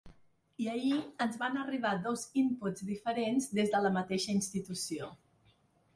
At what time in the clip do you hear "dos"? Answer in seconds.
2.07-2.23